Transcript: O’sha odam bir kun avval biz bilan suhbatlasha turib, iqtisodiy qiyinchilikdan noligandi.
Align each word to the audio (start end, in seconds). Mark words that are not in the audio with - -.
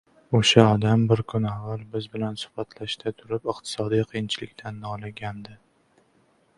O’sha 0.37 0.61
odam 0.75 1.03
bir 1.11 1.19
kun 1.33 1.45
avval 1.49 1.83
biz 1.91 2.07
bilan 2.15 2.39
suhbatlasha 2.45 3.15
turib, 3.21 3.47
iqtisodiy 3.55 4.05
qiyinchilikdan 4.15 4.85
noligandi. 4.89 5.61